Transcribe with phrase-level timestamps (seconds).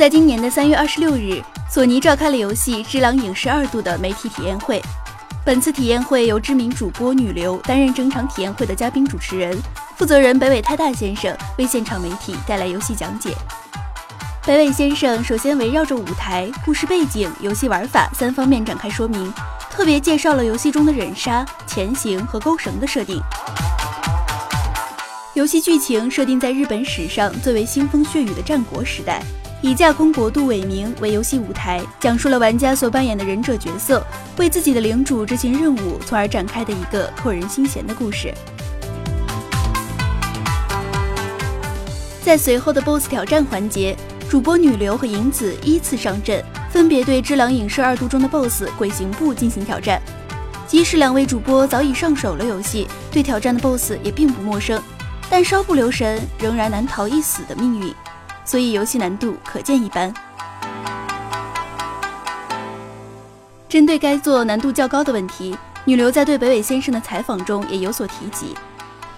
[0.00, 4.80] 在今年的三月二十六日，索尼召开了游戏《只狼影视二度》的媒体体验会。
[5.44, 9.54] 本次体验会由知名主播女流担任整场体验会的嘉宾主持人，
[9.98, 13.34] 负责人北尾太大先生为现场媒体带来游戏讲解。
[14.46, 19.30] 北尾先生首先围绕着舞台、故事背景、游戏玩法三方面展开说明，
[19.68, 23.20] 特别介绍了游戏中的忍杀、潜行和钩绳的设定。
[25.34, 29.22] 游戏剧情设定在日本史上最为腥风血雨的战国时代，
[29.62, 34.02] 以架空国度伟明为游戏舞台，讲述了玩家所扮演的忍者角色
[34.38, 38.32] 为自己的领主执行任务，从而展开的一个扣人心弦的故事。
[42.22, 43.96] 在随后的 BOSS 挑战环节。
[44.30, 46.40] 主播女流和银子依次上阵，
[46.70, 50.00] 分别对《只狼影视二度》中的 BOSS 鬼行部进行挑战。
[50.68, 54.80] 即使两位主播早已上手了游戏，对挑战的 BOSS 也并不陌生，
[55.28, 57.92] 但稍不留神，仍然难逃一死的命运。
[58.44, 60.12] 所以游戏难度可见一斑。
[63.68, 68.54] 针对该作难度较高的问题，女流在对北尾先生的采访中也有所提及。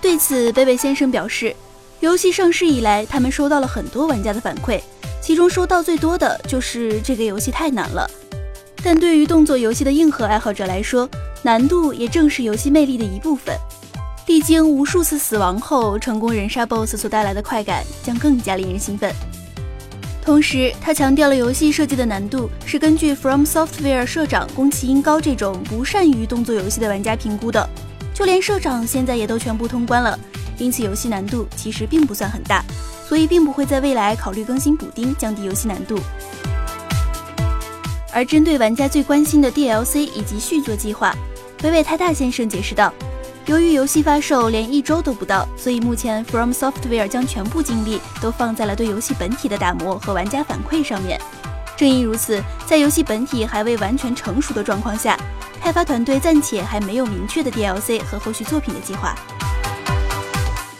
[0.00, 1.56] 对此，北尾先生表示，
[2.00, 4.80] 游戏上市以来，他们收到了很多玩家的反馈。
[5.22, 8.10] 其中收到最多的就是这个游戏太难了，
[8.82, 11.08] 但对于动作游戏的硬核爱好者来说，
[11.42, 13.56] 难度也正是游戏魅力的一部分。
[14.32, 19.14] 历经无数次死亡后，成功人杀 BOSS 所带来的快感将更加令人兴奋。
[20.24, 27.68] 同时，他强调了游戏设计的难度是根据 From Software 社长宫崎英高这种不善于动作游戏的玩家评估的，
[28.14, 30.18] 就连社长现在也都全部通关了，
[30.56, 32.64] 因此游戏难度其实并不算很大。
[33.06, 35.98] 所以并不会在未来考虑更新补丁，降低游戏难度。
[38.10, 41.14] 而针对玩家最关心的 DLC 以及续作计划，
[41.58, 42.90] 北尾太大先生解释道
[43.46, 51.20] ：“由于游戏发售连一周都不到，所以目前 From Software 将全部精力都放在了对游戏本体的打磨和玩家反馈上面。
[51.76, 55.18] 正因如此，在游戏本体还未完全成熟的状况下，
[55.60, 59.12] 开发团队暂且还没有明确的 DLC 和后续作品的计划。”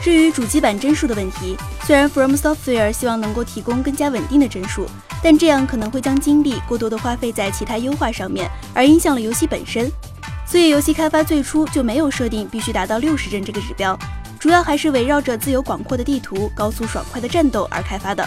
[0.00, 4.86] 至于主机版帧数的问题，虽然 From Software 希望能够提供更加稳定的帧数，
[5.22, 9.90] 但这样可能会将精力过多的花费在其他优化上面，而影响了游戏本身。
[10.45, 13.97] 所以游戏开发最初就没有设定必须达到六十帧这个指标，
[14.39, 18.25] 主要还是围绕着自由广阔的地图、高速爽快的战斗而开发的。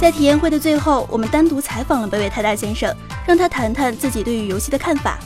[0.00, 2.94] 在体验会的最后，我们单独采访了北尾太大先生，
[3.26, 5.18] 让他谈谈自己对于游戏的看法。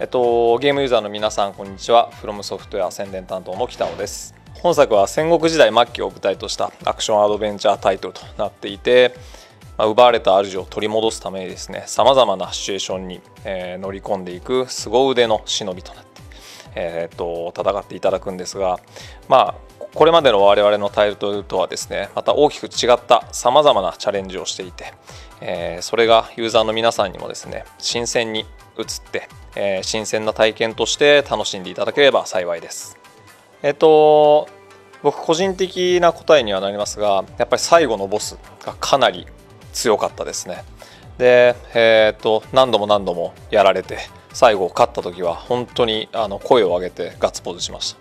[0.00, 9.12] えっと、ゲームユーザーの皆さんこんにちはフロムソフトウェア宣伝担当の北尾です本作は戦国時代末期を舞台としたアクションアドベンチャータイトルとなっていて、
[9.77, 16.21] まあ、奪われた主を取り戻すためにですねさまざまなシチュエーションに、えー、乗り込んでいく凄腕の忍びとなって、
[16.75, 18.79] えー、っと戦っていただくんですが
[19.27, 19.55] まあ
[19.93, 24.93] これまでの我々のタイトルとはですねまた大きく違ったさまざまなチャレンジをしていて、
[25.41, 28.45] えー、それがユーザーの皆さんにもですね新鮮に
[28.77, 32.97] 映ってえー、新鮮な体験として楽しんでいただければ幸いです。
[33.61, 34.47] えっと
[35.01, 39.27] 僕個人的な答えにはなりますがやっぱり最後のボスがかなり
[39.73, 40.63] 強かったですね。
[41.17, 43.97] で、えー、っと何度も何度もやられて
[44.33, 47.99] 最後勝った時は本当にあの声を上げてガッツポーズしました。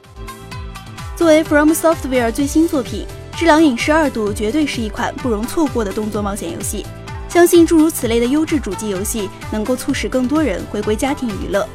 [1.16, 3.06] 作为 From Software 最新作品，
[3.38, 6.86] 《只狼影视二度》绝对是一款不容错过的动作冒险游戏。
[7.28, 11.66] 相信诸如此类的优质主机游戏能够促使更多人回归家庭娱乐，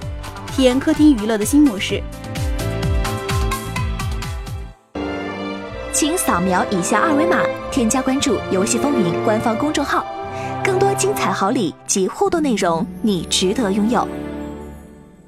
[0.56, 2.02] 体验客厅娱乐的新模式。
[5.94, 7.42] 请扫描以下二维码，
[7.78, 10.04] 添加关注“游戏风云”官方公众号，
[10.64, 14.08] 更多精彩好礼及互动内容，你值得拥有。